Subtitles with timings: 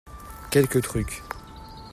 [0.49, 1.21] Quelques trucs.